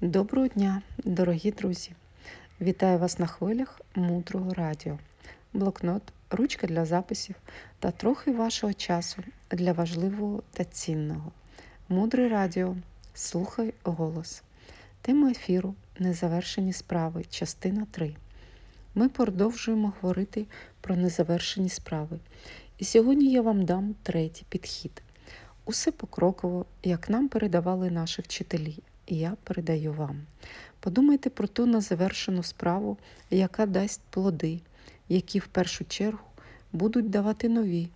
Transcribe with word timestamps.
Доброго 0.00 0.48
дня, 0.48 0.82
дорогі 1.04 1.50
друзі! 1.50 1.90
Вітаю 2.60 2.98
вас 2.98 3.18
на 3.18 3.26
хвилях 3.26 3.80
мудрого 3.94 4.54
радіо, 4.54 4.98
блокнот, 5.52 6.02
ручка 6.30 6.66
для 6.66 6.84
записів 6.84 7.34
та 7.78 7.90
трохи 7.90 8.32
вашого 8.32 8.72
часу 8.72 9.22
для 9.50 9.72
важливого 9.72 10.42
та 10.52 10.64
цінного. 10.64 11.32
Мудре 11.88 12.28
радіо. 12.28 12.76
Слухай 13.14 13.74
голос. 13.84 14.42
Тема 15.00 15.30
ефіру 15.30 15.74
Незавершені 15.98 16.72
справи, 16.72 17.24
частина 17.30 17.86
3. 17.90 18.16
Ми 18.94 19.08
продовжуємо 19.08 19.92
говорити 20.00 20.46
про 20.80 20.96
незавершені 20.96 21.68
справи. 21.68 22.18
І 22.78 22.84
сьогодні 22.84 23.32
я 23.32 23.42
вам 23.42 23.64
дам 23.64 23.94
третій 24.02 24.44
підхід. 24.48 25.02
Усе 25.64 25.92
покроково, 25.92 26.66
як 26.82 27.10
нам 27.10 27.28
передавали 27.28 27.90
наші 27.90 28.22
вчителі 28.22 28.78
я 29.06 29.36
передаю 29.44 29.92
вам. 29.92 30.26
Подумайте 30.80 31.30
про 31.30 31.46
ту 31.46 31.66
незавершену 31.66 32.42
справу, 32.42 32.98
яка 33.30 33.66
дасть 33.66 34.00
плоди, 34.10 34.60
які 35.08 35.38
в 35.38 35.46
першу 35.46 35.84
чергу 35.84 36.24
будуть 36.72 37.10
давати 37.10 37.48
нові 37.48 37.88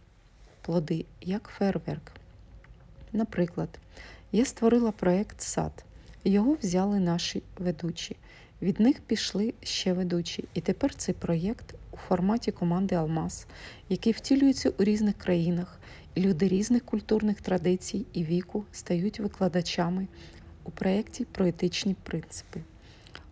плоди, 0.63 1.05
як 1.21 1.51
фейерверк. 1.59 2.13
Наприклад, 3.13 3.69
я 4.33 4.45
створила 4.45 4.93
проєкт 4.93 5.41
сад. 5.41 5.85
Його 6.25 6.57
взяли 6.63 6.99
наші 6.99 7.43
ведучі. 7.59 8.17
Від 8.63 8.81
них 8.81 9.01
пішли 9.01 9.55
ще 9.63 9.93
ведучі. 9.93 10.45
І 10.55 10.61
тепер 10.61 10.95
цей 10.95 11.15
проєкт 11.15 11.75
у 11.91 11.97
форматі 11.97 12.53
команди 12.53 12.95
Алмаз, 12.95 13.47
який 13.89 14.13
втілюється 14.13 14.71
у 14.79 14.85
різних 14.85 15.15
країнах, 15.19 15.79
люди 16.17 16.49
різних 16.49 16.85
культурних 16.85 17.41
традицій 17.41 18.07
і 18.13 18.24
віку 18.24 18.65
стають 18.73 19.21
викладачами 19.21 20.07
у 20.65 20.71
проєкті 20.71 21.25
про 21.25 21.47
етичні 21.47 21.97
принципи. 22.03 22.61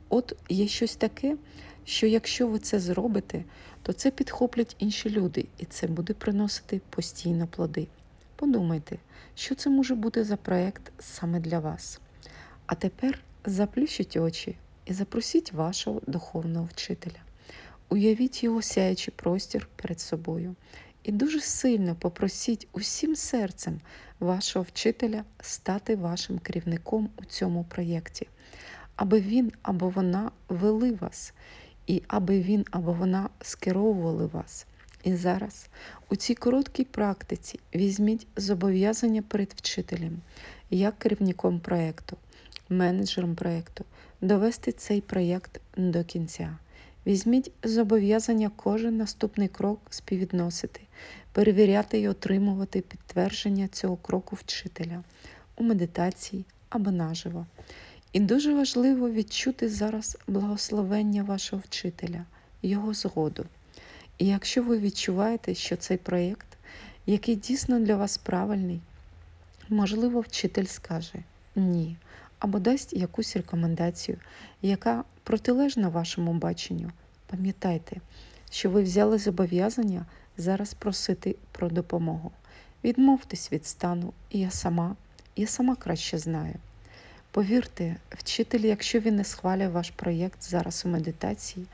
От 0.09 0.37
є 0.48 0.69
щось 0.69 0.97
таке, 0.97 1.37
що 1.85 2.07
якщо 2.07 2.48
ви 2.48 2.59
це 2.59 2.81
зробите, 2.81 3.45
то 3.83 3.93
це 3.93 4.11
підхоплять 4.11 4.77
інші 4.79 5.11
люди, 5.11 5.47
і 5.59 5.65
це 5.65 5.87
буде 5.87 6.15
приносити 6.15 6.81
постійно 6.91 7.47
плоди. 7.47 7.87
Подумайте, 8.37 8.98
що 9.35 9.55
це 9.55 9.70
може 9.70 9.95
бути 9.95 10.25
за 10.25 10.37
проєкт 10.37 10.93
саме 10.98 11.41
для 11.41 11.59
вас. 11.59 12.01
А 12.67 12.75
тепер 12.75 13.20
заплющіть 13.45 14.17
очі 14.17 14.57
і 14.87 14.92
запросіть 14.92 15.53
вашого 15.53 16.01
духовного 16.07 16.69
вчителя. 16.73 17.19
Уявіть 17.89 18.45
його 18.45 18.63
сяючий 18.63 19.15
простір 19.17 19.69
перед 19.77 20.01
собою 20.01 20.55
і 21.03 21.13
дуже 21.13 21.41
сильно 21.41 21.95
попросіть 21.95 22.69
усім 22.73 23.17
серцем 23.17 23.81
вашого 24.21 24.65
вчителя 24.69 25.25
стати 25.41 25.97
вашим 25.97 26.39
керівником 26.39 27.11
у 27.17 27.25
цьому 27.25 27.65
проєкті, 27.65 28.29
аби 28.97 29.21
він 29.21 29.53
або 29.63 29.89
вона 29.89 30.31
вели 30.49 30.93
вас, 30.93 31.33
і 31.87 32.03
аби 32.09 32.41
він 32.41 32.65
або 32.71 32.93
вона 32.93 33.29
скеровували 33.41 34.27
вас. 34.27 34.67
І 35.05 35.15
зараз 35.15 35.69
у 36.11 36.17
цій 36.17 36.35
короткій 36.35 36.85
практиці 36.85 37.61
візьміть 37.75 38.27
зобов'язання 38.37 39.23
перед 39.23 39.53
вчителем, 39.57 40.21
як 40.71 40.99
керівником 40.99 41.61
проєкту, 41.61 42.17
менеджером 42.69 43.35
проєкту, 43.35 43.85
довести 44.21 44.73
цей 44.73 45.01
проєкт 45.01 45.61
до 45.77 46.05
кінця. 46.05 46.57
Візьміть 47.09 47.51
зобов'язання 47.64 48.51
кожен 48.56 48.97
наступний 48.97 49.48
крок 49.48 49.81
співвідносити, 49.91 50.81
перевіряти 51.33 52.01
і 52.01 52.09
отримувати 52.09 52.81
підтвердження 52.81 53.69
цього 53.69 53.97
кроку 53.97 54.37
вчителя 54.37 55.03
у 55.56 55.64
медитації 55.64 56.45
або 56.69 56.91
наживо. 56.91 57.47
І 58.13 58.20
дуже 58.20 58.55
важливо 58.55 59.11
відчути 59.11 59.69
зараз 59.69 60.19
благословення 60.27 61.23
вашого 61.23 61.63
вчителя, 61.67 62.24
його 62.63 62.95
згоду. 62.95 63.45
І 64.19 64.27
якщо 64.27 64.63
ви 64.63 64.79
відчуваєте, 64.79 65.55
що 65.55 65.77
цей 65.77 65.96
проєкт, 65.96 66.48
який 67.07 67.36
дійсно 67.36 67.80
для 67.80 67.96
вас 67.96 68.19
правильний, 68.19 68.80
можливо, 69.69 70.20
вчитель 70.20 70.64
скаже 70.64 71.19
ні, 71.57 71.96
або 72.39 72.59
дасть 72.59 72.93
якусь 72.93 73.37
рекомендацію, 73.37 74.19
яка 74.63 75.05
протилежна 75.23 75.89
вашому 75.89 76.33
баченню. 76.33 76.91
Пам'ятайте, 77.27 77.97
що 78.51 78.71
ви 78.71 78.83
взяли 78.83 79.19
зобов'язання 79.19 80.07
зараз 80.37 80.75
просити 80.75 81.37
про 81.53 81.69
допомогу. 81.69 82.33
Відмовтесь 82.85 83.53
від 83.53 83.67
стану, 83.67 84.13
і 84.31 84.39
я 84.39 84.51
сама, 84.51 84.97
я 85.37 85.47
сама 85.47 85.77
краще 85.77 86.19
знаю. 86.19 86.55
Повірте, 87.31 87.97
вчитель, 88.11 88.61
якщо 88.61 89.01
він 89.01 89.17
не 89.17 89.25
схвалює 89.25 89.69
ваш 89.69 89.91
проєкт 89.91 90.43
зараз 90.43 90.83
у 90.87 90.89
медитації, 90.89 91.67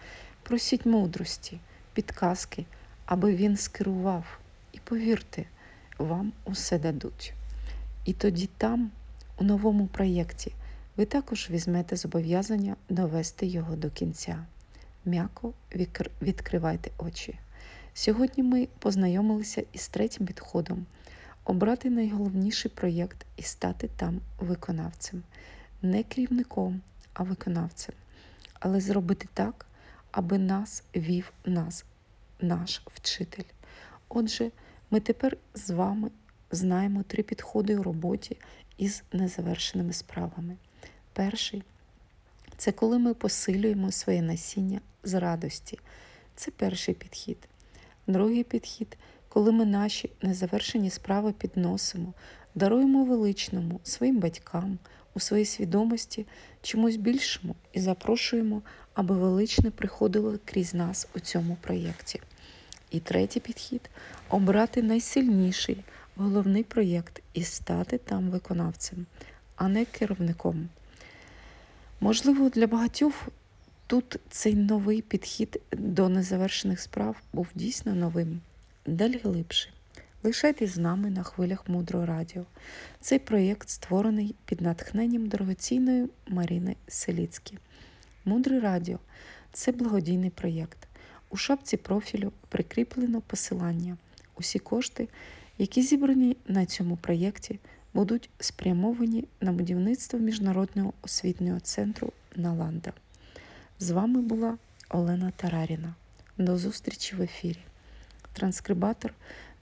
просіть 0.43 0.87
мудрості, 0.87 1.59
підказки, 1.95 2.65
аби 3.07 3.35
він 3.35 3.57
скерував. 3.57 4.25
І 4.73 4.79
повірте, 4.85 5.45
вам 5.99 6.33
усе 6.45 6.79
дадуть. 6.79 7.33
І 8.05 8.13
тоді 8.13 8.49
там, 8.59 8.91
у 9.37 9.45
новому 9.45 9.87
проєкті, 9.87 10.53
ви 10.97 11.05
також 11.05 11.51
візьмете 11.51 11.97
зобов'язання 11.97 12.77
довести 12.89 13.47
його 13.47 13.77
до 13.77 13.91
кінця. 13.91 14.47
М'яко 15.05 15.53
відкривайте 16.23 16.91
очі. 16.99 17.39
Сьогодні 17.95 18.43
ми 18.43 18.69
познайомилися 18.79 19.65
із 19.73 19.89
третім 19.89 20.27
підходом 20.27 20.87
обрати 21.45 21.91
найголовніший 21.91 22.71
проєкт 22.75 23.27
і 23.37 23.43
стати 23.43 23.91
там 23.97 24.21
виконавцем, 24.41 25.23
не 25.83 26.03
керівником, 26.03 26.81
а 27.13 27.23
виконавцем, 27.23 27.95
але 28.61 28.81
зробити 28.81 29.29
так, 29.35 29.67
аби 30.11 30.39
нас 30.39 30.85
вів 30.97 31.33
нас, 31.45 31.85
наш 32.41 32.83
вчитель. 32.87 33.45
Отже, 34.09 34.51
ми 34.91 35.01
тепер 35.01 35.37
з 35.55 35.71
вами 35.71 36.11
знаємо 36.51 37.03
три 37.03 37.23
підходи 37.23 37.77
у 37.77 37.83
роботі 37.83 38.37
із 38.79 39.03
незавершеними 39.13 39.93
справами. 39.93 40.57
Перший 41.13 41.63
це 42.57 42.73
коли 42.73 42.99
ми 42.99 43.15
посилюємо 43.15 43.93
своє 43.93 44.23
насіння 44.23 44.81
з 45.03 45.15
радості. 45.15 45.79
Це 46.35 46.51
перший 46.51 46.95
підхід. 46.95 47.39
Другий 48.07 48.45
підхід, 48.45 48.97
коли 49.29 49.53
ми 49.53 49.65
наші 49.65 50.11
незавершені 50.23 50.91
справи 50.91 51.33
підносимо, 51.33 52.13
даруємо 52.55 53.05
величному 53.05 53.81
своїм 53.83 54.21
батькам 54.21 54.79
у 55.15 55.21
своїй 55.21 55.45
свідомості 55.45 56.27
чомусь 56.63 56.97
більшому 56.97 57.55
і 57.73 57.81
запрошуємо, 57.81 58.63
аби 58.95 59.17
величне 59.17 59.71
приходило 59.71 60.39
крізь 60.45 60.75
нас 60.75 61.09
у 61.15 61.21
цьому 61.21 61.57
проєкті. 61.61 62.21
І 62.91 63.01
третій 63.01 63.41
підхід 63.41 63.91
обрати 64.29 64.83
найсильніший 64.83 65.85
головний 66.17 66.63
проєкт 66.63 67.23
і 67.35 67.43
стати 67.43 67.99
там 67.99 68.31
виконавцем, 68.31 69.07
а 69.57 69.69
не 69.69 69.85
керівником. 69.85 70.69
Можливо, 72.01 72.49
для 72.49 72.67
багатьох 72.67 73.29
тут 73.87 74.17
цей 74.31 74.55
новий 74.55 75.03
підхід 75.03 75.61
до 75.73 76.09
незавершених 76.09 76.81
справ 76.81 77.17
був 77.33 77.49
дійсно 77.55 77.95
новим, 77.95 78.41
далі 78.87 79.21
глибше. 79.25 79.71
Лишайтесь 80.23 80.71
з 80.71 80.79
нами 80.79 81.11
на 81.11 81.23
хвилях 81.23 81.69
мудрого 81.69 82.07
радіо. 82.07 82.45
Цей 83.01 83.19
проєкт 83.19 83.69
створений 83.69 84.35
під 84.45 84.61
натхненням 84.61 85.27
дорогоцінної 85.27 86.09
Маріни 86.29 86.77
Селіцькі. 86.89 87.59
Мудре 88.25 88.61
радіо 88.61 88.99
це 89.53 89.73
благодійний 89.73 90.31
проєкт. 90.31 90.79
У 91.31 91.37
шапці 91.37 91.77
профілю 91.77 92.33
прикріплено 92.49 93.21
посилання. 93.21 93.97
Усі 94.39 94.59
кошти, 94.59 95.09
які 95.59 95.83
зібрані 95.83 96.37
на 96.47 96.67
цьому 96.67 96.97
проєкті, 96.97 97.59
будуть 97.95 98.31
спрямовані 98.41 99.25
на 99.41 99.53
будівництво 99.53 100.19
Міжнародного 100.19 100.93
освітнього 101.03 101.61
центру 101.61 102.13
Наланда. 102.37 102.93
З 103.79 103.91
вами 103.91 104.23
була 104.23 104.59
Олена 104.89 105.33
Тараріна. 105.37 105.95
До 106.39 106.59
зустрічі 106.59 107.17
в 107.17 107.23
ефірі. 107.23 107.59
Транскрибатор 108.33 109.15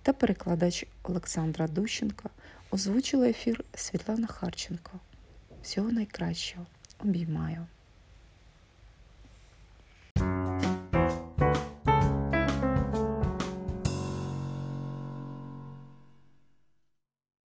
та 0.02 0.12
перекладач 0.12 0.86
Олександра 1.02 1.68
Дущенко 1.68 2.30
озвучила 2.70 3.28
ефір 3.28 3.64
Світлана 3.74 4.26
Харченко. 4.26 4.92
Всього 5.62 5.92
найкращого. 5.92 6.66
Обіймаю. 6.98 7.66